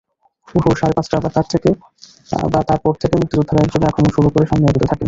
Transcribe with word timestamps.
ভোর 0.55 0.75
সাড়ে 0.75 0.93
পাঁচটা 0.93 1.17
বা 2.49 2.59
তার 2.69 2.79
পর 2.83 2.93
থেকে 3.01 3.15
মুক্তিযোদ্ধারা 3.17 3.61
একযোগে 3.63 3.87
আক্রমণ 3.87 4.11
শুরু 4.15 4.27
করে 4.29 4.45
সামনে 4.45 4.65
এগোতে 4.65 4.85
থাকেন। 4.85 4.99